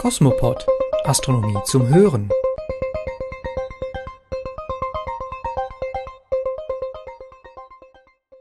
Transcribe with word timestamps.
Kosmopod 0.00 0.66
Astronomie 1.04 1.58
zum 1.66 1.86
Hören. 1.88 2.30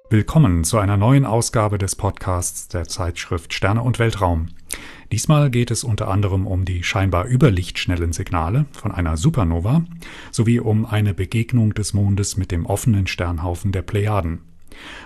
Willkommen 0.10 0.64
zu 0.64 0.78
einer 0.78 0.96
neuen 0.96 1.26
Ausgabe 1.26 1.78
des 1.78 1.98
Podcasts 1.98 2.70
der 2.70 2.88
Zeitschrift 2.88 3.54
Sterne 3.54 3.82
und 3.82 4.00
Weltraum. 4.00 4.48
Diesmal 5.12 5.50
geht 5.50 5.70
es 5.70 5.84
unter 5.84 6.08
anderem 6.08 6.48
um 6.48 6.64
die 6.64 6.82
scheinbar 6.82 7.26
überlichtschnellen 7.26 8.14
Signale 8.14 8.66
von 8.72 8.94
einer 8.94 9.18
Supernova 9.18 9.84
sowie 10.32 10.62
um 10.62 10.86
eine 10.86 11.14
Begegnung 11.14 11.74
des 11.74 11.94
Mondes 11.94 12.38
mit 12.38 12.52
dem 12.52 12.66
offenen 12.66 13.06
Sternhaufen 13.06 13.74
der 13.74 13.82
Plejaden. 13.82 14.44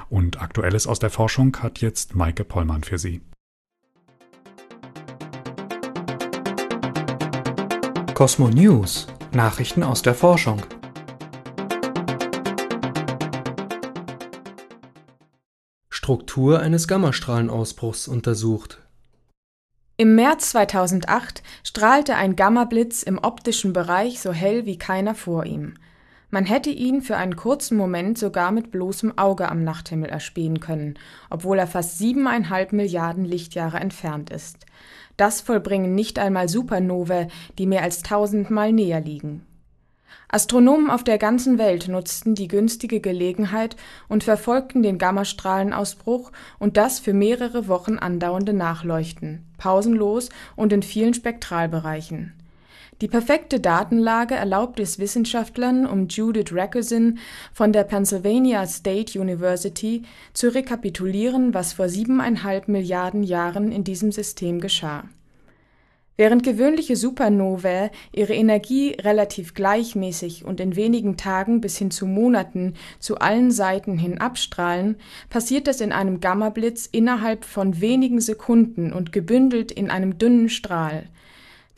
Und 0.07 0.39
Aktuelles 0.39 0.85
aus 0.85 0.99
der 0.99 1.09
Forschung 1.09 1.57
hat 1.63 1.81
jetzt 1.81 2.13
Maike 2.13 2.43
Pollmann 2.43 2.83
für 2.83 2.99
Sie. 2.99 3.21
Cosmo 8.13 8.47
News 8.49 9.07
Nachrichten 9.33 9.81
aus 9.81 10.03
der 10.03 10.13
Forschung. 10.13 10.61
Struktur 15.89 16.59
eines 16.59 16.87
Gammastrahlenausbruchs 16.87 18.07
untersucht. 18.07 18.83
Im 19.97 20.13
März 20.13 20.51
2008 20.51 21.41
strahlte 21.63 22.13
ein 22.13 22.35
Gammablitz 22.35 23.01
im 23.01 23.17
optischen 23.17 23.73
Bereich 23.73 24.19
so 24.19 24.31
hell 24.31 24.67
wie 24.67 24.77
keiner 24.77 25.15
vor 25.15 25.47
ihm. 25.47 25.73
Man 26.33 26.45
hätte 26.45 26.71
ihn 26.71 27.01
für 27.01 27.17
einen 27.17 27.35
kurzen 27.35 27.77
Moment 27.77 28.17
sogar 28.17 28.51
mit 28.51 28.71
bloßem 28.71 29.17
Auge 29.19 29.49
am 29.49 29.63
Nachthimmel 29.63 30.09
erspähen 30.09 30.59
können, 30.59 30.99
obwohl 31.29 31.57
er 31.59 31.67
fast 31.67 31.97
siebeneinhalb 31.97 32.73
Milliarden 32.73 33.25
Lichtjahre 33.25 33.79
entfernt 33.79 34.31
ist. 34.31 34.65
Das 35.17 35.41
vollbringen 35.41 35.95
nicht 35.95 36.19
einmal 36.19 36.49
Supernovae, 36.49 37.27
die 37.57 37.65
mehr 37.65 37.83
als 37.83 38.01
tausendmal 38.03 38.71
näher 38.71 39.01
liegen. 39.01 39.45
Astronomen 40.27 40.89
auf 40.89 41.03
der 41.03 41.19
ganzen 41.19 41.59
Welt 41.59 41.87
nutzten 41.87 42.33
die 42.33 42.47
günstige 42.47 42.99
Gelegenheit 42.99 43.75
und 44.07 44.23
verfolgten 44.23 44.81
den 44.81 44.97
Gammastrahlenausbruch 44.97 46.31
und 46.57 46.77
das 46.77 46.99
für 46.99 47.13
mehrere 47.13 47.67
Wochen 47.67 47.99
andauernde 47.99 48.53
Nachleuchten, 48.53 49.45
pausenlos 49.57 50.29
und 50.55 50.73
in 50.73 50.81
vielen 50.81 51.13
Spektralbereichen 51.13 52.33
die 53.01 53.07
perfekte 53.07 53.59
Datenlage 53.59 54.35
erlaubt 54.35 54.79
es 54.79 54.99
Wissenschaftlern 54.99 55.85
um 55.85 56.07
Judith 56.07 56.51
Ragozin 56.51 57.19
von 57.51 57.73
der 57.73 57.83
Pennsylvania 57.83 58.65
State 58.67 59.19
University 59.19 60.03
zu 60.33 60.53
rekapitulieren, 60.53 61.53
was 61.53 61.73
vor 61.73 61.89
siebeneinhalb 61.89 62.67
Milliarden 62.67 63.23
Jahren 63.23 63.71
in 63.71 63.83
diesem 63.83 64.11
System 64.11 64.59
geschah. 64.59 65.05
Während 66.15 66.43
gewöhnliche 66.43 66.95
Supernovae 66.95 67.89
ihre 68.11 68.35
Energie 68.35 68.95
relativ 69.01 69.55
gleichmäßig 69.55 70.45
und 70.45 70.59
in 70.59 70.75
wenigen 70.75 71.17
Tagen 71.17 71.59
bis 71.59 71.77
hin 71.77 71.89
zu 71.89 72.05
Monaten 72.05 72.75
zu 72.99 73.17
allen 73.17 73.49
Seiten 73.49 73.97
hin 73.97 74.19
abstrahlen, 74.19 74.97
passiert 75.31 75.65
das 75.65 75.81
in 75.81 75.91
einem 75.91 76.19
Gammablitz 76.19 76.85
innerhalb 76.85 77.45
von 77.45 77.81
wenigen 77.81 78.21
Sekunden 78.21 78.93
und 78.93 79.11
gebündelt 79.11 79.71
in 79.71 79.89
einem 79.89 80.19
dünnen 80.19 80.49
Strahl 80.49 81.05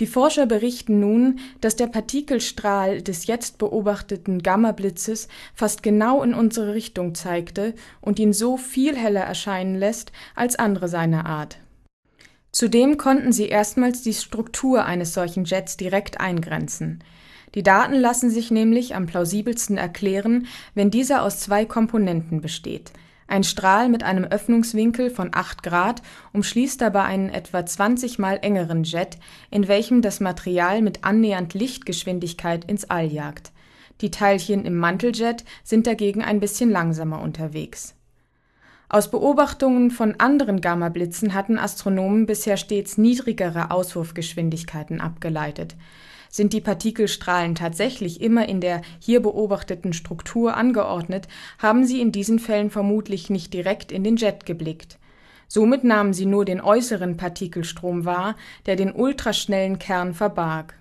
die 0.01 0.07
Forscher 0.07 0.45
berichten 0.45 0.99
nun, 0.99 1.39
dass 1.61 1.77
der 1.77 1.87
Partikelstrahl 1.87 3.01
des 3.01 3.27
jetzt 3.27 3.57
beobachteten 3.57 4.43
Gammablitzes 4.43 5.29
fast 5.53 5.83
genau 5.83 6.21
in 6.21 6.33
unsere 6.33 6.73
Richtung 6.73 7.15
zeigte 7.15 7.73
und 8.01 8.19
ihn 8.19 8.33
so 8.33 8.57
viel 8.57 8.97
heller 8.97 9.21
erscheinen 9.21 9.75
lässt 9.75 10.11
als 10.35 10.57
andere 10.57 10.89
seiner 10.89 11.25
Art. 11.25 11.59
Zudem 12.51 12.97
konnten 12.97 13.31
sie 13.31 13.47
erstmals 13.47 14.01
die 14.01 14.13
Struktur 14.13 14.85
eines 14.85 15.13
solchen 15.13 15.45
Jets 15.45 15.77
direkt 15.77 16.19
eingrenzen. 16.19 17.03
Die 17.53 17.63
Daten 17.63 17.95
lassen 17.95 18.29
sich 18.29 18.51
nämlich 18.51 18.95
am 18.95 19.05
plausibelsten 19.05 19.77
erklären, 19.77 20.47
wenn 20.73 20.91
dieser 20.91 21.23
aus 21.23 21.39
zwei 21.39 21.63
Komponenten 21.63 22.41
besteht 22.41 22.91
ein 23.27 23.43
Strahl 23.43 23.89
mit 23.89 24.03
einem 24.03 24.23
Öffnungswinkel 24.23 25.09
von 25.09 25.31
8 25.33 25.63
Grad 25.63 26.01
umschließt 26.33 26.79
dabei 26.79 27.03
einen 27.03 27.29
etwa 27.29 27.65
20 27.65 28.19
mal 28.19 28.39
engeren 28.41 28.83
Jet, 28.83 29.17
in 29.49 29.67
welchem 29.67 30.01
das 30.01 30.19
Material 30.19 30.81
mit 30.81 31.03
annähernd 31.03 31.53
Lichtgeschwindigkeit 31.53 32.65
ins 32.65 32.89
All 32.89 33.11
jagt. 33.11 33.51
Die 34.01 34.11
Teilchen 34.11 34.65
im 34.65 34.77
Manteljet 34.77 35.43
sind 35.63 35.87
dagegen 35.87 36.23
ein 36.23 36.39
bisschen 36.39 36.69
langsamer 36.69 37.21
unterwegs. 37.21 37.95
Aus 38.89 39.09
Beobachtungen 39.09 39.89
von 39.89 40.19
anderen 40.19 40.61
Gammablitzen 40.61 41.33
hatten 41.33 41.57
Astronomen 41.57 42.27
bisher 42.27 42.57
stets 42.57 42.99
niedrigere 42.99 43.71
Auswurfgeschwindigkeiten 43.71 45.01
abgeleitet 45.01 45.75
sind 46.35 46.51
die 46.51 46.59
Partikelstrahlen 46.59 47.55
tatsächlich 47.55 48.19
immer 48.19 48.49
in 48.49 48.59
der 48.59 48.81
hier 48.99 49.21
beobachteten 49.21 49.93
Struktur 49.93 50.57
angeordnet, 50.57 51.29
haben 51.59 51.85
sie 51.85 52.01
in 52.01 52.11
diesen 52.11 52.39
Fällen 52.39 52.69
vermutlich 52.69 53.29
nicht 53.29 53.53
direkt 53.53 53.89
in 53.89 54.03
den 54.03 54.17
Jet 54.17 54.45
geblickt. 54.45 54.99
Somit 55.47 55.85
nahmen 55.85 56.11
sie 56.11 56.25
nur 56.25 56.43
den 56.43 56.59
äußeren 56.59 57.15
Partikelstrom 57.15 58.03
wahr, 58.03 58.35
der 58.65 58.75
den 58.75 58.91
ultraschnellen 58.91 59.79
Kern 59.79 60.13
verbarg. 60.13 60.73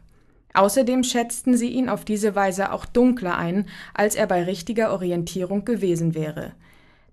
Außerdem 0.54 1.04
schätzten 1.04 1.56
sie 1.56 1.69
ihn 1.69 1.88
auf 1.88 2.04
diese 2.04 2.34
Weise 2.34 2.72
auch 2.72 2.84
dunkler 2.84 3.38
ein, 3.38 3.69
als 3.92 4.16
er 4.16 4.26
bei 4.26 4.42
richtiger 4.42 4.91
Orientierung 4.91 5.65
gewesen 5.65 6.16
wäre 6.16 6.50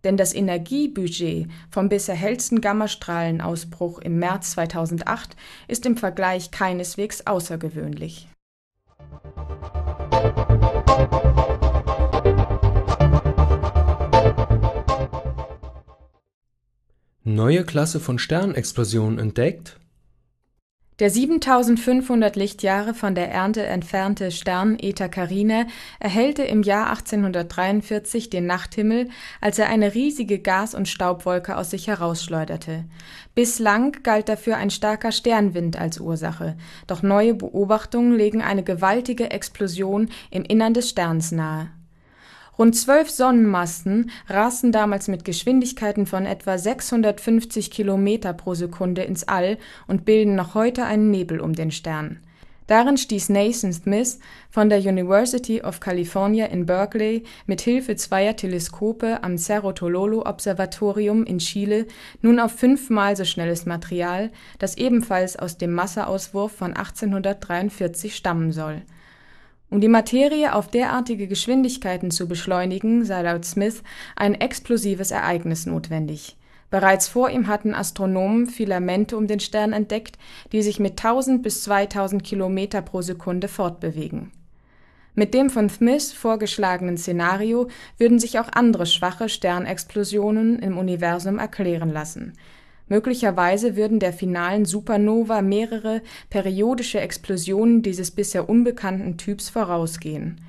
denn 0.04 0.18
das 0.18 0.34
Energiebudget 0.34 1.48
vom 1.70 1.90
bisher 1.90 2.16
hellsten 2.16 2.62
Gammastrahlenausbruch 2.62 4.00
im 4.00 4.18
März 4.18 4.52
2008 4.52 5.36
ist 5.68 5.86
im 5.86 5.98
Vergleich 5.98 6.50
keineswegs 6.50 7.28
außergewöhnlich. 7.28 8.31
Neue 17.36 17.64
Klasse 17.64 18.02
von 18.02 18.20
Sternexplosionen 18.20 19.18
entdeckt? 19.18 19.80
Der 21.00 21.10
7500 21.10 22.36
Lichtjahre 22.36 22.94
von 22.94 23.16
der 23.16 23.32
Ernte 23.32 23.66
entfernte 23.66 24.32
Stern 24.32 24.78
Eta 24.78 25.08
Carinae 25.08 25.66
erhellte 26.00 26.44
im 26.44 26.62
Jahr 26.62 26.90
1843 26.90 28.30
den 28.30 28.46
Nachthimmel, 28.46 29.10
als 29.40 29.58
er 29.58 29.70
eine 29.70 29.96
riesige 29.96 30.40
Gas 30.40 30.76
und 30.76 30.90
Staubwolke 30.90 31.56
aus 31.56 31.72
sich 31.72 31.88
herausschleuderte. 31.88 32.84
Bislang 33.34 33.94
galt 34.04 34.28
dafür 34.28 34.58
ein 34.58 34.70
starker 34.70 35.14
Sternwind 35.14 35.80
als 35.80 36.00
Ursache, 36.02 36.58
doch 36.86 37.02
neue 37.02 37.34
Beobachtungen 37.34 38.14
legen 38.14 38.42
eine 38.42 38.64
gewaltige 38.64 39.32
Explosion 39.32 40.10
im 40.32 40.44
Innern 40.44 40.74
des 40.74 40.90
Sterns 40.90 41.32
nahe 41.32 41.70
Rund 42.58 42.76
zwölf 42.76 43.10
Sonnenmasten 43.10 44.12
rasten 44.28 44.72
damals 44.72 45.08
mit 45.08 45.24
Geschwindigkeiten 45.24 46.06
von 46.06 46.26
etwa 46.26 46.58
650 46.58 47.72
Kilometer 47.72 48.34
pro 48.34 48.54
Sekunde 48.54 49.04
ins 49.04 49.28
All 49.28 49.58
und 49.88 50.04
bilden 50.06 50.36
noch 50.36 50.54
heute 50.54 50.86
einen 50.86 51.12
Nebel 51.12 51.40
um 51.40 51.54
den 51.54 51.72
Stern. 51.72 52.20
Darin 52.68 52.98
stieß 52.98 53.30
Nathan 53.30 53.74
Smith 53.74 54.20
von 54.50 54.70
der 54.70 54.80
University 54.80 55.62
of 55.62 55.80
California 55.80 56.46
in 56.46 56.66
Berkeley 56.66 57.24
mit 57.46 57.62
Hilfe 57.62 57.96
zweier 57.96 58.36
Teleskope 58.36 59.24
am 59.24 59.38
Cerro 59.38 59.74
Tololo 59.74 60.26
Observatorium 60.26 61.26
in 61.26 61.40
Chile 61.40 61.88
nun 62.22 62.40
auf 62.40 62.52
fünfmal 62.52 63.16
so 63.18 63.26
schnelles 63.26 63.66
Material, 63.66 64.30
das 64.60 64.78
ebenfalls 64.78 65.38
aus 65.38 65.58
dem 65.58 65.74
Masseauswurf 65.74 66.52
von 66.52 66.74
1843 66.74 68.16
stammen 68.16 68.52
soll 68.52 68.84
um 69.72 69.80
die 69.80 69.88
Materie 69.88 70.54
auf 70.54 70.68
derartige 70.68 71.28
Geschwindigkeiten 71.28 72.12
zu 72.12 72.28
beschleunigen, 72.28 73.06
sei 73.06 73.24
laut 73.24 73.46
Smith 73.46 73.82
ein 74.18 74.36
explosives 74.36 75.12
Ereignis 75.12 75.66
notwendig. 75.66 76.38
Bereits 76.70 77.08
vor 77.08 77.30
ihm 77.30 77.48
hatten 77.48 77.74
Astronomen 77.74 78.48
Filamente 78.48 79.18
um 79.18 79.28
den 79.28 79.40
Stern 79.40 79.72
entdeckt, 79.74 80.20
die 80.52 80.62
sich 80.62 80.80
mit 80.80 80.92
1000 80.92 81.42
bis 81.42 81.64
2000 81.64 82.24
Kilometer 82.24 82.82
pro 82.82 83.02
Sekunde 83.02 83.48
fortbewegen. 83.48 84.32
Mit 85.16 85.34
dem 85.34 85.50
von 85.50 85.70
Smith 85.70 86.12
vorgeschlagenen 86.12 86.98
Szenario 86.98 87.70
würden 87.98 88.20
sich 88.20 88.40
auch 88.40 88.50
andere 88.54 88.86
schwache 88.86 89.30
Sternexplosionen 89.30 90.60
im 90.60 90.78
Universum 90.78 91.40
erklären 91.40 91.92
lassen 91.92 92.34
Möglicherweise 92.88 93.76
würden 93.76 94.00
der 94.00 94.14
finalen 94.14 94.66
Supernova 94.66 95.42
mehrere 95.42 96.02
periodische 96.30 97.00
Explosionen 97.00 97.82
dieses 97.82 98.12
bisher 98.12 98.50
unbekannten 98.50 99.18
Typs 99.18 99.50
vorausgehen. 99.50 100.42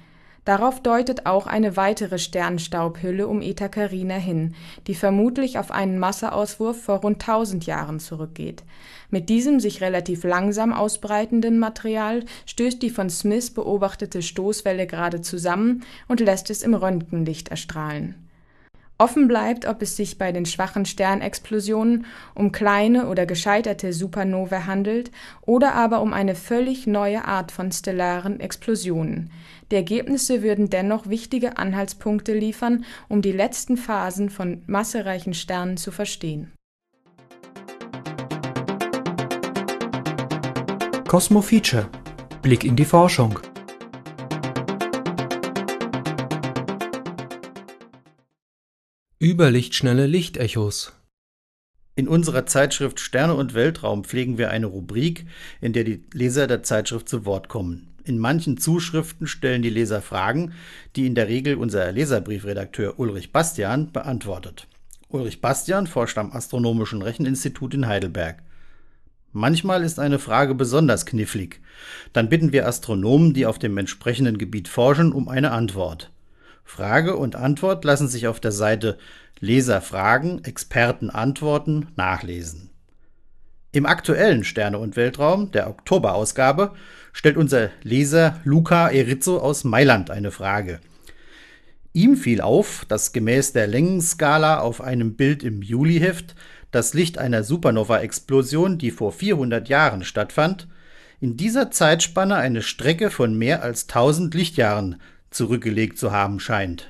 Darauf 0.45 0.81
deutet 0.81 1.27
auch 1.27 1.47
eine 1.47 1.77
weitere 1.77 2.19
Sternstaubhülle 2.19 3.29
um 3.29 3.43
Eta 3.43 3.69
Carina 3.69 4.17
hin, 4.17 4.57
die 4.89 4.97
vermutlich 4.97 5.57
auf 5.57 5.71
einen 5.71 6.01
Masseauswurf 6.01 6.83
vor 6.83 7.03
rund 7.03 7.21
1000 7.21 7.65
Jahren 7.67 8.01
zurückgeht. 8.01 8.65
Mit 9.09 9.29
diesem 9.29 9.61
sich 9.61 9.81
relativ 9.81 10.25
langsam 10.25 10.73
ausbreitenden 10.73 11.61
Material 11.61 12.25
stößt 12.47 12.83
die 12.83 12.91
von 12.91 13.09
Smith 13.09 13.55
beobachtete 13.55 14.21
Stoßwelle 14.21 14.89
gerade 14.89 15.21
zusammen 15.21 15.85
und 16.09 16.19
lässt 16.19 16.51
es 16.51 16.63
im 16.63 16.75
Röntgenlicht 16.75 17.49
erstrahlen 17.49 18.22
Offen 19.03 19.27
bleibt, 19.27 19.67
ob 19.67 19.83
es 19.83 19.97
sich 19.97 20.17
bei 20.17 20.31
den 20.31 20.47
schwachen 20.47 20.87
Sternexplosionen 20.87 22.07
um 22.37 22.53
kleine 22.53 23.09
oder 23.09 23.27
gescheiterte 23.27 23.93
Supernovae 23.93 24.67
handelt 24.67 25.11
oder 25.41 25.75
aber 25.75 26.03
um 26.03 26.13
eine 26.13 26.37
völlig 26.37 26.87
neue 26.87 27.25
Art 27.25 27.51
von 27.51 27.73
stellaren 27.73 28.39
Explosionen. 28.39 29.33
Die 29.73 29.75
Ergebnisse 29.75 30.45
würden 30.45 30.71
dennoch 30.71 31.09
wichtige 31.09 31.59
Anhaltspunkte 31.59 32.33
liefern, 32.33 32.85
um 33.09 33.23
die 33.23 33.33
letzten 33.33 33.77
Phasen 33.77 34.31
von 34.31 34.63
massereichen 34.69 35.35
Sternen 35.35 35.79
zu 35.79 35.91
verstehen. 35.91 36.53
Cosmo 41.09 41.43
Feature 41.43 41.89
Blick 42.41 42.63
in 42.63 42.77
die 42.77 42.85
Forschung 42.85 43.41
Überlichtschnelle 49.23 50.09
Lichtechos. 50.09 50.95
In 51.95 52.09
unserer 52.09 52.45
Zeitschrift 52.45 52.99
Sterne 52.99 53.35
und 53.35 53.55
Weltraum 53.55 54.03
pflegen 54.03 54.37
wir 54.37 54.51
eine 54.51 54.67
Rubrik, 54.67 55.27
in 55.61 55.73
der 55.73 55.85
die 55.85 56.03
Leser 56.13 56.49
der 56.49 56.65
Zeitschrift 56.65 57.09
zu 57.09 57.25
Wort 57.25 57.47
kommen. 57.47 57.87
In 58.03 58.19
manchen 58.19 58.59
Zuschriften 58.59 59.29
stellen 59.29 59.63
die 59.63 59.71
Leser 59.71 60.03
Fragen, 60.03 60.55
die 60.97 61.07
in 61.07 61.15
der 61.15 61.29
Regel 61.29 61.55
unser 61.55 61.93
Leserbriefredakteur 61.93 62.99
Ulrich 62.99 63.31
Bastian 63.31 63.93
beantwortet. 63.93 64.67
Ulrich 65.09 65.41
Bastian 65.41 65.87
forscht 65.87 66.19
am 66.19 66.33
Astronomischen 66.33 67.01
Recheninstitut 67.01 67.75
in 67.75 67.87
Heidelberg. 67.87 68.43
Manchmal 69.31 69.85
ist 69.85 70.01
eine 70.01 70.19
Frage 70.19 70.57
besonders 70.57 71.07
knifflig. 71.07 71.61
Dann 72.13 72.29
bitten 72.29 72.51
wir 72.51 72.67
Astronomen, 72.67 73.35
die 73.35 73.47
auf 73.47 73.61
dem 73.61 73.79
entsprechenden 73.79 74.37
Gebiet 74.37 74.67
forschen, 74.67 75.13
um 75.13 75.29
eine 75.29 75.53
Antwort. 75.53 76.11
Frage 76.65 77.17
und 77.17 77.37
Antwort 77.37 77.85
lassen 77.85 78.09
sich 78.09 78.27
auf 78.27 78.41
der 78.41 78.53
Seite 78.53 78.99
Leser 79.41 79.81
fragen, 79.81 80.45
Experten 80.45 81.11
antworten 81.11 81.89
nachlesen. 81.97 82.71
Im 83.73 83.87
aktuellen 83.87 84.45
Sterne 84.45 84.79
und 84.79 84.97
Weltraum, 84.97 85.51
der 85.51 85.69
Oktoberausgabe, 85.69 86.75
stellt 87.13 87.37
unser 87.37 87.71
Leser 87.83 88.41
Luca 88.45 88.89
Erizzo 88.89 89.39
aus 89.39 89.65
Mailand 89.65 90.11
eine 90.11 90.31
Frage. 90.31 90.81
Ihm 91.95 92.17
fiel 92.17 92.41
auf, 92.41 92.85
dass 92.89 93.13
gemäß 93.13 93.53
der 93.53 93.67
Längenskala 93.67 94.61
auf 94.61 94.81
einem 94.81 95.15
Bild 95.15 95.43
im 95.43 95.63
Juliheft 95.63 96.35
das 96.71 96.95
Licht 96.95 97.19
einer 97.19 97.45
Supernova-Explosion, 97.45 98.79
die 98.79 98.91
vor 98.91 99.13
400 99.13 99.69
Jahren 99.69 100.05
stattfand, 100.05 100.69
in 101.21 101.37
dieser 101.37 101.71
Zeitspanne 101.71 102.37
eine 102.37 102.63
Strecke 102.63 103.11
von 103.11 103.37
mehr 103.37 103.63
als 103.63 103.89
1000 103.89 104.35
Lichtjahren 104.35 105.01
zurückgelegt 105.35 105.99
zu 105.99 106.13
haben 106.13 106.41
scheint. 106.41 106.89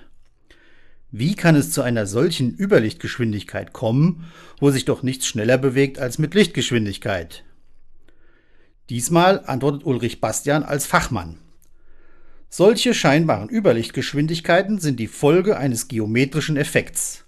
Wie 1.11 1.35
kann 1.35 1.57
es 1.57 1.71
zu 1.71 1.83
einer 1.83 2.07
solchen 2.07 2.57
Überlichtgeschwindigkeit 2.57 3.73
kommen, 3.73 4.33
wo 4.59 4.71
sich 4.71 4.87
doch 4.87 5.03
nichts 5.03 5.27
schneller 5.27 5.59
bewegt 5.59 5.99
als 5.99 6.19
mit 6.19 6.35
Lichtgeschwindigkeit? 6.35 7.45
Diesmal 8.89 9.43
antwortet 9.47 9.85
Ulrich 9.85 10.21
Bastian 10.21 10.63
als 10.63 10.87
Fachmann. 10.87 11.39
Solche 12.49 12.95
scheinbaren 12.95 13.49
Überlichtgeschwindigkeiten 13.49 14.79
sind 14.79 15.01
die 15.01 15.07
Folge 15.07 15.57
eines 15.57 15.89
geometrischen 15.89 16.57
Effekts. 16.57 17.25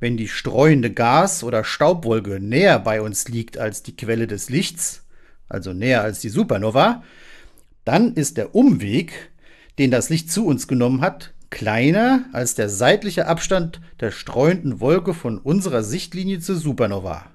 Wenn 0.00 0.16
die 0.16 0.28
streuende 0.28 0.90
Gas- 0.92 1.44
oder 1.44 1.62
Staubwolke 1.62 2.40
näher 2.40 2.78
bei 2.78 3.02
uns 3.02 3.28
liegt 3.28 3.58
als 3.58 3.82
die 3.82 3.96
Quelle 3.96 4.26
des 4.26 4.50
Lichts, 4.50 5.04
also 5.48 5.72
näher 5.72 6.02
als 6.02 6.20
die 6.20 6.30
Supernova, 6.30 7.02
dann 7.84 8.14
ist 8.14 8.36
der 8.36 8.54
Umweg, 8.54 9.29
den 9.80 9.90
das 9.90 10.10
Licht 10.10 10.30
zu 10.30 10.44
uns 10.44 10.68
genommen 10.68 11.00
hat, 11.00 11.32
kleiner 11.48 12.26
als 12.34 12.54
der 12.54 12.68
seitliche 12.68 13.26
Abstand 13.26 13.80
der 13.98 14.10
streuenden 14.10 14.78
Wolke 14.78 15.14
von 15.14 15.38
unserer 15.38 15.82
Sichtlinie 15.82 16.38
zur 16.38 16.56
Supernova. 16.56 17.30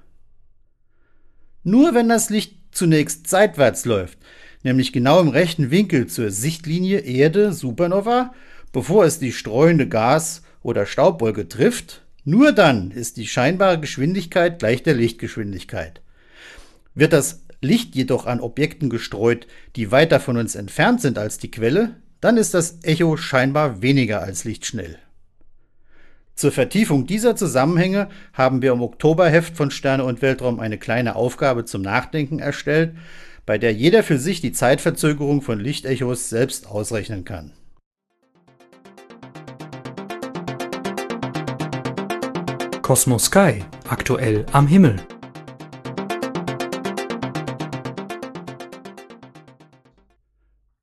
Nur 1.63 1.95
wenn 1.95 2.07
das 2.07 2.30
Licht 2.30 2.56
zunächst 2.69 3.25
seitwärts 3.27 3.86
läuft, 3.86 4.19
nämlich 4.62 4.94
genau 4.94 5.19
im 5.21 5.30
rechten 5.30 5.71
Winkel 5.71 6.06
zur 6.06 6.30
Sichtlinie 6.30 7.00
Erde 7.00 7.51
Supernova, 7.51 8.31
bevor 8.71 9.06
es 9.06 9.18
die 9.18 9.31
streuende 9.31 9.88
Gas- 9.88 10.44
oder 10.62 10.86
Staubwolke 10.86 11.50
trifft, 11.50 12.03
nur 12.25 12.51
dann 12.51 12.92
ist 12.92 13.18
die 13.18 13.25
scheinbare 13.25 13.80
Geschwindigkeit 13.80 14.59
gleich 14.59 14.83
der 14.83 14.94
Lichtgeschwindigkeit. 14.94 16.01
Wird 16.94 17.12
das 17.12 17.42
Licht 17.59 17.95
jedoch 17.95 18.27
an 18.27 18.39
Objekten 18.39 18.92
gestreut, 18.92 19.47
die 19.75 19.89
weiter 19.89 20.19
von 20.19 20.38
uns 20.38 20.53
entfernt 20.53 21.01
sind 21.01 21.18
als 21.18 21.39
die 21.39 21.50
Quelle, 21.50 21.95
dann 22.21 22.38
ist 22.38 22.53
das 22.53 22.79
Echo 22.83 23.17
scheinbar 23.17 23.81
weniger 23.81 24.21
als 24.21 24.44
lichtschnell. 24.44 24.97
Zur 26.35 26.51
Vertiefung 26.51 27.07
dieser 27.07 27.35
Zusammenhänge 27.35 28.09
haben 28.33 28.62
wir 28.62 28.73
im 28.73 28.81
Oktoberheft 28.81 29.56
von 29.56 29.71
Sterne 29.71 30.03
und 30.03 30.21
Weltraum 30.21 30.59
eine 30.59 30.77
kleine 30.77 31.15
Aufgabe 31.15 31.63
zum 31.63 31.81
Nachdenken 31.81 32.39
erstellt, 32.39 32.95
bei 33.45 33.57
der 33.57 33.73
jeder 33.73 34.03
für 34.03 34.17
sich 34.17 34.41
die 34.41 34.51
Zeitverzögerung 34.51 35.41
von 35.41 35.59
Lichtechos 35.59 36.29
selbst 36.29 36.67
ausrechnen 36.67 37.23
kann. 37.23 37.53
Cosmos 42.81 43.25
Sky 43.25 43.63
aktuell 43.88 44.45
am 44.51 44.68
Himmel 44.68 44.97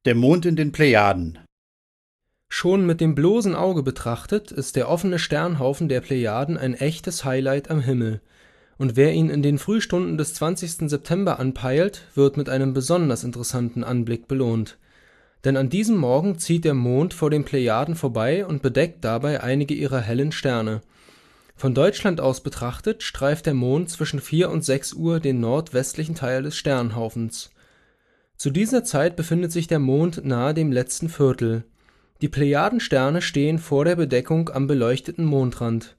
Der 0.05 0.17
Mond 0.17 0.47
in 0.47 0.57
den 0.57 0.73
Plejaden. 0.73 1.39
Schon 2.49 2.87
mit 2.87 3.01
dem 3.01 3.15
bloßen 3.15 3.55
Auge 3.55 3.85
betrachtet 3.85 4.51
ist 4.51 4.75
der 4.75 4.89
offene 4.89 5.21
Sternhaufen 5.21 5.89
der 5.89 6.01
Plejaden 6.01 6.59
ein 6.59 6.75
echtes 6.75 7.25
Highlight 7.25 7.71
am 7.71 7.81
Himmel, 7.81 8.21
und 8.79 8.97
wer 8.97 9.13
ihn 9.13 9.31
in 9.31 9.43
den 9.43 9.59
Frühstunden 9.59 10.19
des 10.19 10.35
20. 10.35 10.91
September 10.91 11.39
anpeilt, 11.39 12.09
wird 12.17 12.37
mit 12.37 12.49
einem 12.49 12.73
besonders 12.73 13.23
interessanten 13.23 13.85
Anblick 13.85 14.27
belohnt. 14.27 14.77
Denn 15.45 15.57
an 15.57 15.71
diesem 15.71 15.99
Morgen 15.99 16.37
zieht 16.37 16.65
der 16.65 16.75
Mond 16.75 17.15
vor 17.15 17.31
den 17.31 17.45
Plejaden 17.45 17.95
vorbei 17.95 18.45
und 18.45 18.61
bedeckt 18.61 19.05
dabei 19.05 19.41
einige 19.41 19.75
ihrer 19.75 20.01
hellen 20.01 20.33
Sterne. 20.33 20.83
Von 21.55 21.75
Deutschland 21.75 22.21
aus 22.21 22.41
betrachtet 22.41 23.05
streift 23.05 23.47
der 23.47 23.55
Mond 23.55 23.89
zwischen 23.89 24.21
4 24.21 24.51
und 24.51 24.65
6 24.65 24.95
Uhr 24.95 25.21
den 25.21 25.39
nordwestlichen 25.39 26.17
Teil 26.17 26.43
des 26.43 26.57
Sternhaufens 26.57 27.52
zu 28.43 28.51
dieser 28.51 28.83
Zeit 28.83 29.15
befindet 29.15 29.53
sich 29.53 29.69
der 29.69 29.79
Mond 29.79 30.25
nahe 30.25 30.53
dem 30.53 30.73
letzten 30.73 31.09
Viertel. 31.09 31.63
Die 32.23 32.29
Plejadensterne 32.29 33.23
stehen 33.23 33.61
vor 33.61 33.85
der 33.85 33.95
Bedeckung 33.95 34.49
am 34.49 34.67
beleuchteten 34.67 35.25
Mondrand. 35.25 35.97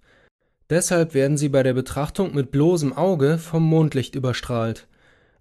Deshalb 0.69 1.13
werden 1.13 1.38
sie 1.38 1.48
bei 1.48 1.63
der 1.63 1.74
Betrachtung 1.74 2.36
mit 2.36 2.51
bloßem 2.51 2.92
Auge 2.92 3.38
vom 3.38 3.63
Mondlicht 3.63 4.13
überstrahlt. 4.15 4.89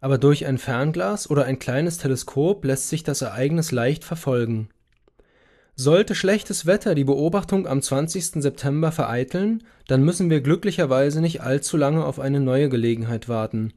Aber 0.01 0.17
durch 0.17 0.47
ein 0.47 0.59
Fernglas 0.59 1.29
oder 1.29 1.45
ein 1.45 1.59
kleines 1.59 1.99
Teleskop 1.99 2.65
lässt 2.65 2.89
sich 2.89 3.03
das 3.03 3.21
Ereignis 3.21 3.73
leicht 3.73 4.05
verfolgen. 4.05 4.69
Sollte 5.75 6.15
schlechtes 6.15 6.67
Wetter 6.67 6.95
die 6.95 7.03
Beobachtung 7.03 7.67
am 7.67 7.83
20. 7.83 8.41
September 8.41 8.93
vereiteln, 8.93 9.65
dann 9.89 10.05
müssen 10.05 10.31
wir 10.31 10.41
glücklicherweise 10.41 11.21
nicht 11.21 11.43
allzu 11.43 11.77
lange 11.77 12.05
auf 12.05 12.21
eine 12.21 12.39
neue 12.39 12.69
Gelegenheit 12.69 13.29
warten 13.29 13.73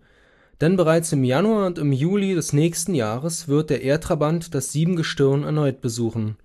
denn 0.62 0.78
bereits 0.78 1.12
im 1.12 1.24
Januar 1.24 1.68
und 1.68 1.78
im 1.78 1.92
Juli 1.92 2.34
des 2.34 2.54
nächsten 2.54 2.94
Jahres 2.94 3.48
wird 3.48 3.70
der 3.70 3.82
Erdtrabant 3.82 4.56
das 4.56 4.72
Siebengestirn 4.72 5.44
erneut 5.44 5.82
besuchen. 5.82 6.38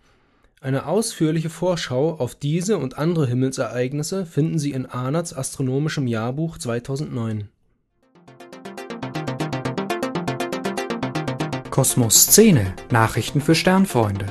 Eine 0.60 0.86
ausführliche 0.86 1.48
Vorschau 1.48 2.14
auf 2.18 2.34
diese 2.34 2.76
und 2.76 2.98
andere 2.98 3.26
Himmelsereignisse 3.26 4.26
finden 4.26 4.58
Sie 4.58 4.72
in 4.72 4.86
Ahnards 4.86 5.34
Astronomischem 5.34 6.06
Jahrbuch 6.06 6.58
2009. 6.58 7.48
Kosmos 11.70 12.26
Szene 12.26 12.74
Nachrichten 12.90 13.40
für 13.40 13.54
Sternfreunde 13.54 14.26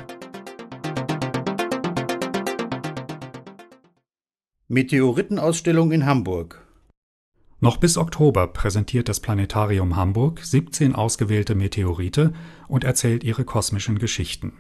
Meteoritenausstellung 4.68 5.92
in 5.92 6.06
Hamburg 6.06 6.69
noch 7.60 7.78
bis 7.78 7.98
Oktober 7.98 8.48
präsentiert 8.48 9.10
das 9.10 9.20
Planetarium 9.20 9.96
Hamburg 9.96 10.40
17 10.44 10.96
ausgewählte 10.96 11.56
Meteorite 11.56 12.34
und 12.68 12.84
erzählt 12.84 13.24
ihre 13.24 13.44
kosmischen 13.44 14.00
Geschichten. 14.00 14.54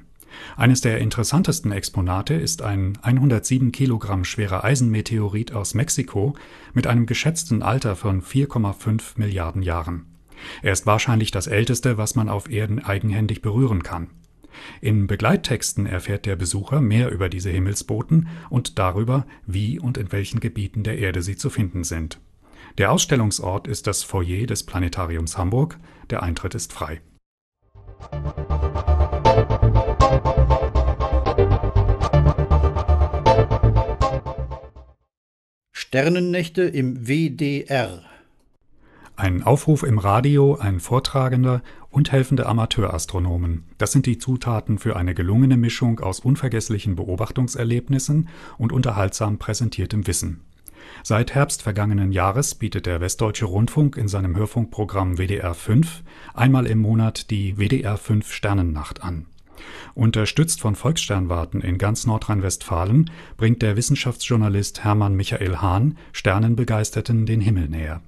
Eines 0.55 0.81
der 0.81 0.99
interessantesten 0.99 1.71
Exponate 1.71 2.33
ist 2.33 2.61
ein 2.61 2.97
107 3.01 3.71
Kilogramm 3.71 4.25
schwerer 4.25 4.63
Eisenmeteorit 4.63 5.53
aus 5.53 5.73
Mexiko 5.73 6.35
mit 6.73 6.87
einem 6.87 7.05
geschätzten 7.05 7.63
Alter 7.63 7.95
von 7.95 8.21
4,5 8.21 9.13
Milliarden 9.15 9.61
Jahren. 9.61 10.05
Er 10.61 10.73
ist 10.73 10.85
wahrscheinlich 10.85 11.31
das 11.31 11.47
älteste, 11.47 11.97
was 11.97 12.15
man 12.15 12.29
auf 12.29 12.49
Erden 12.49 12.83
eigenhändig 12.83 13.41
berühren 13.41 13.83
kann. 13.83 14.07
In 14.81 15.07
Begleittexten 15.07 15.85
erfährt 15.85 16.25
der 16.25 16.35
Besucher 16.35 16.81
mehr 16.81 17.11
über 17.11 17.29
diese 17.29 17.49
Himmelsboten 17.49 18.27
und 18.49 18.79
darüber, 18.79 19.25
wie 19.45 19.79
und 19.79 19.97
in 19.97 20.11
welchen 20.11 20.39
Gebieten 20.39 20.83
der 20.83 20.97
Erde 20.97 21.21
sie 21.21 21.35
zu 21.35 21.49
finden 21.49 21.83
sind. 21.83 22.19
Der 22.79 22.93
Ausstellungsort 22.93 23.67
ist 23.67 23.87
das 23.87 24.03
Foyer 24.03 24.47
des 24.47 24.65
Planetariums 24.65 25.37
Hamburg. 25.37 25.77
Der 26.09 26.23
Eintritt 26.23 26.55
ist 26.55 26.71
frei. 26.71 27.01
Sternennächte 35.73 36.61
im 36.61 37.05
WDR. 37.05 38.01
Ein 39.17 39.43
Aufruf 39.43 39.83
im 39.83 39.99
Radio, 39.99 40.55
ein 40.55 40.79
Vortragender 40.79 41.61
und 41.89 42.13
helfende 42.13 42.45
Amateurastronomen. 42.45 43.65
Das 43.77 43.91
sind 43.91 44.05
die 44.05 44.19
Zutaten 44.19 44.79
für 44.79 44.95
eine 44.95 45.13
gelungene 45.13 45.57
Mischung 45.57 45.99
aus 45.99 46.21
unvergesslichen 46.21 46.95
Beobachtungserlebnissen 46.95 48.29
und 48.57 48.71
unterhaltsam 48.71 49.37
präsentiertem 49.37 50.07
Wissen. 50.07 50.45
Seit 51.03 51.33
Herbst 51.33 51.61
vergangenen 51.61 52.11
Jahres 52.11 52.55
bietet 52.55 52.85
der 52.85 53.01
Westdeutsche 53.01 53.45
Rundfunk 53.45 53.97
in 53.97 54.07
seinem 54.07 54.35
Hörfunkprogramm 54.35 55.17
WDR 55.17 55.53
5 55.53 56.03
einmal 56.33 56.67
im 56.67 56.79
Monat 56.79 57.29
die 57.31 57.57
WDR 57.57 57.97
5 57.97 58.31
Sternennacht 58.31 59.03
an. 59.03 59.25
Unterstützt 59.93 60.61
von 60.61 60.75
Volkssternwarten 60.75 61.61
in 61.61 61.77
ganz 61.77 62.05
Nordrhein-Westfalen 62.05 63.09
bringt 63.37 63.61
der 63.61 63.75
Wissenschaftsjournalist 63.75 64.83
Hermann 64.83 65.15
Michael 65.15 65.57
Hahn 65.57 65.97
Sternenbegeisterten 66.13 67.25
den 67.25 67.41
Himmel 67.41 67.69
näher. 67.69 68.01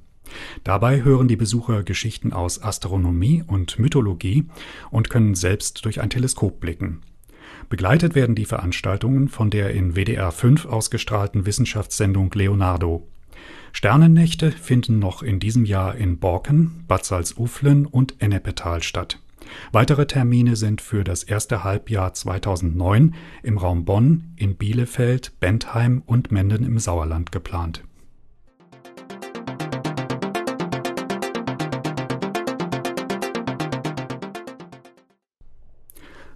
Dabei 0.63 1.04
hören 1.04 1.28
die 1.28 1.36
Besucher 1.36 1.84
Geschichten 1.84 2.32
aus 2.32 2.62
Astronomie 2.62 3.44
und 3.46 3.80
Mythologie 3.80 4.46
und 4.90 5.10
können 5.10 5.36
selbst 5.36 5.84
durch 5.86 6.00
ein 6.01 6.10
Teleskop 6.10 6.60
blicken. 6.60 7.01
Begleitet 7.72 8.16
werden 8.16 8.36
die 8.36 8.44
Veranstaltungen 8.44 9.30
von 9.30 9.50
der 9.50 9.70
in 9.72 9.96
WDR 9.96 10.34
5 10.34 10.66
ausgestrahlten 10.66 11.46
Wissenschaftssendung 11.46 12.30
Leonardo. 12.34 13.08
Sternennächte 13.72 14.51
finden 14.51 15.00
noch 15.00 15.24
in 15.24 15.40
diesem 15.40 15.63
Jahr 15.63 15.96
in 15.96 16.20
Borken, 16.20 16.84
Bad 16.90 17.06
Salzuflen 17.06 17.86
und 17.86 18.22
Ennepetal 18.22 18.84
statt. 18.84 19.20
Weitere 19.72 20.06
Termine 20.06 20.58
sind 20.58 20.82
für 20.82 21.06
das 21.06 21.24
erste 21.24 21.63
Halbjahr 21.63 22.13
2009 22.13 23.16
im 23.42 23.58
Raum 23.58 23.86
Bonn, 23.86 24.34
in 24.36 24.56
Bielefeld, 24.58 25.32
Bentheim 25.40 26.04
und 26.06 26.30
Menden 26.30 26.66
im 26.66 26.78
Sauerland 26.78 27.32
geplant 27.32 27.84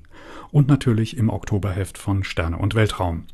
und 0.52 0.68
natürlich 0.68 1.16
im 1.16 1.30
Oktoberheft 1.30 1.98
von 1.98 2.22
Sterne 2.22 2.58
und 2.58 2.76
Weltraum. 2.76 3.24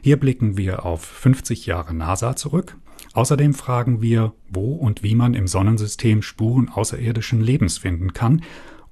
Hier 0.00 0.16
blicken 0.16 0.56
wir 0.56 0.86
auf 0.86 1.04
50 1.04 1.66
Jahre 1.66 1.92
NASA 1.92 2.36
zurück. 2.36 2.76
Außerdem 3.14 3.54
fragen 3.54 4.00
wir, 4.00 4.32
wo 4.48 4.74
und 4.74 5.02
wie 5.02 5.16
man 5.16 5.34
im 5.34 5.48
Sonnensystem 5.48 6.22
Spuren 6.22 6.68
außerirdischen 6.68 7.40
Lebens 7.40 7.78
finden 7.78 8.12
kann 8.12 8.42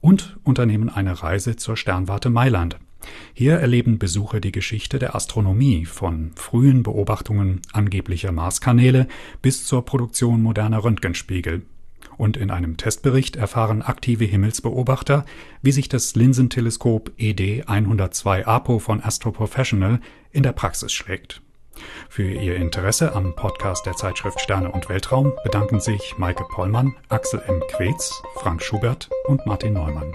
und 0.01 0.37
unternehmen 0.43 0.89
eine 0.89 1.23
Reise 1.23 1.55
zur 1.55 1.77
Sternwarte 1.77 2.29
Mailand. 2.29 2.77
Hier 3.35 3.55
erleben 3.55 3.99
Besucher 3.99 4.41
die 4.41 4.53
Geschichte 4.53 4.99
der 4.99 5.15
Astronomie 5.15 5.85
von 5.85 6.33
frühen 6.37 6.83
Beobachtungen 6.83 7.61
angeblicher 7.73 8.33
Marskanäle 8.33 9.09
bis 9.43 9.65
zur 9.65 9.85
Produktion 9.85 10.43
moderner 10.43 10.85
Röntgenspiegel. 10.85 11.63
Und 12.17 12.37
in 12.37 12.51
einem 12.51 12.77
Testbericht 12.77 13.37
erfahren 13.37 13.83
aktive 13.83 14.25
Himmelsbeobachter, 14.25 15.25
wie 15.63 15.73
sich 15.73 15.89
das 15.89 16.15
Linsenteleskop 16.15 17.13
ED 17.19 17.65
102 17.67 18.47
APO 18.47 18.79
von 18.79 19.03
Astro 19.03 19.33
Professional 19.33 20.01
in 20.33 20.43
der 20.43 20.53
Praxis 20.53 20.93
schlägt. 20.93 21.43
Für 22.09 22.31
Ihr 22.31 22.57
Interesse 22.57 23.15
am 23.15 23.35
Podcast 23.35 23.85
der 23.85 23.97
Zeitschrift 23.97 24.41
Sterne 24.41 24.73
und 24.73 24.89
Weltraum 24.89 25.33
bedanken 25.45 25.81
sich 25.81 26.15
Maike 26.17 26.45
Pollmann, 26.45 26.95
Axel 27.09 27.43
M. 27.47 27.63
Quetz, 27.69 28.23
Frank 28.37 28.63
Schubert 28.63 29.11
und 29.27 29.45
Martin 29.47 29.75
Neumann. 29.75 30.13